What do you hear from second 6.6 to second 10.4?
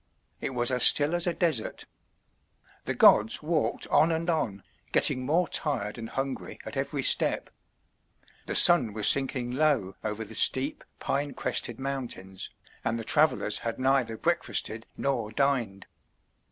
at every step. The sun was sinking low over the